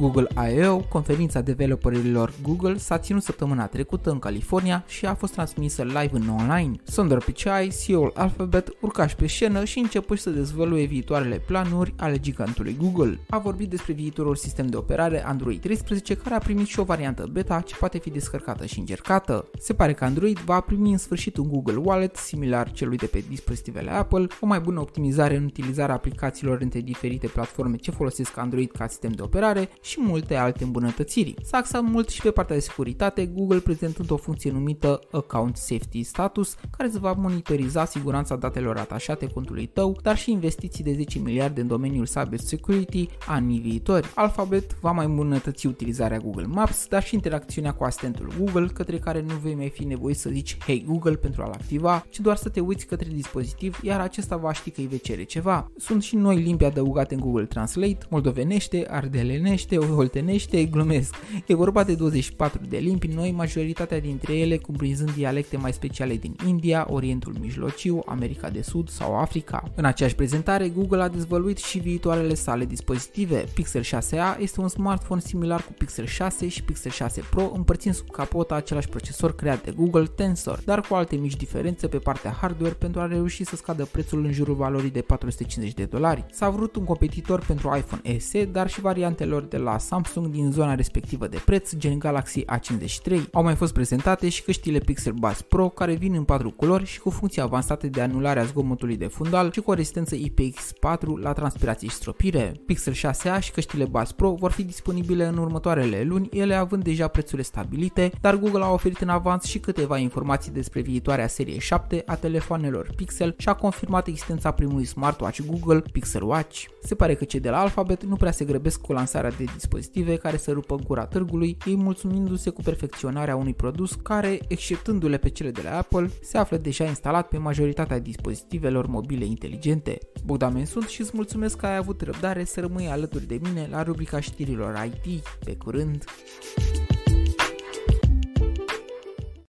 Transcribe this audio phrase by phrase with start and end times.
[0.00, 5.82] Google I.O., conferința developerilor Google, s-a ținut săptămâna trecută în California și a fost transmisă
[5.82, 6.76] live în online.
[6.84, 12.76] Sundar Pichai, CEO-ul Alphabet, urcași pe scenă și început să dezvăluie viitoarele planuri ale gigantului
[12.80, 13.18] Google.
[13.28, 17.28] A vorbit despre viitorul sistem de operare Android 13 care a primit și o variantă
[17.32, 19.50] beta ce poate fi descărcată și încercată.
[19.58, 23.24] Se pare că Android va primi în sfârșit un Google Wallet similar celui de pe
[23.28, 28.70] dispozitivele Apple, o mai bună optimizare în utilizarea aplicațiilor între diferite platforme ce folosesc Android
[28.70, 31.34] ca sistem de operare și multe alte îmbunătățiri.
[31.42, 36.02] S-a axat mult și pe partea de securitate, Google prezentând o funcție numită Account Safety
[36.02, 41.18] Status, care îți va monitoriza siguranța datelor atașate contului tău, dar și investiții de 10
[41.18, 44.10] miliarde în domeniul cyber security anii viitori.
[44.14, 49.24] Alphabet va mai îmbunătăți utilizarea Google Maps, dar și interacțiunea cu asistentul Google, către care
[49.28, 52.48] nu vei mai fi nevoit să zici Hey Google pentru a-l activa, ci doar să
[52.48, 55.70] te uiți către dispozitiv, iar acesta va ști că îi vei cere ceva.
[55.76, 61.14] Sunt și noi limbi adăugate în Google Translate, moldovenește, ardelenește, oltenește, glumesc.
[61.46, 66.36] E vorba de 24 de limbi noi, majoritatea dintre ele cumprinzând dialecte mai speciale din
[66.46, 69.70] India, Orientul Mijlociu, America de Sud sau Africa.
[69.74, 73.44] În aceeași prezentare, Google a dezvăluit și viitoarele sale dispozitive.
[73.54, 78.10] Pixel 6a este un smartphone similar cu Pixel 6 și Pixel 6 Pro, împărțind sub
[78.10, 82.74] capota același procesor creat de Google Tensor, dar cu alte mici diferențe pe partea hardware
[82.74, 86.24] pentru a reuși să scadă prețul în jurul valorii de 450 de dolari.
[86.32, 90.74] S-a vrut un competitor pentru iPhone SE, dar și variantelor de la Samsung din zona
[90.74, 93.20] respectivă de preț, gen Galaxy A53.
[93.32, 97.00] Au mai fost prezentate și căștile Pixel Buds Pro, care vin în patru culori și
[97.00, 101.32] cu funcții avansate de anulare a zgomotului de fundal și cu o rezistență IPX4 la
[101.32, 102.52] transpirație și stropire.
[102.66, 107.08] Pixel 6a și căștile Buds Pro vor fi disponibile în următoarele luni, ele având deja
[107.08, 112.02] prețurile stabilite, dar Google a oferit în avans și câteva informații despre viitoarea serie 7
[112.06, 116.64] a telefoanelor Pixel și a confirmat existența primului smartwatch Google Pixel Watch.
[116.82, 120.16] Se pare că cei de la Alphabet nu prea se grăbesc cu lansarea de dispozitive
[120.16, 125.50] care să rupă gura târgului, ei mulțumindu-se cu perfecționarea unui produs care, exceptându-le pe cele
[125.50, 129.98] de la Apple, se află deja instalat pe majoritatea dispozitivelor mobile inteligente.
[130.24, 133.82] Bogdan sunt și îți mulțumesc că ai avut răbdare să rămâi alături de mine la
[133.82, 135.22] rubrica știrilor IT.
[135.44, 136.04] Pe curând!